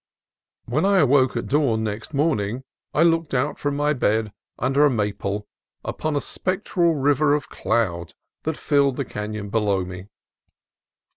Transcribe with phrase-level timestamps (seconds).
[0.65, 4.89] When I awoke at dawn next morning, I looked out from my bed under a
[4.89, 5.45] maple
[5.85, 10.07] upon a spectral river of cloud that filled the canon below me.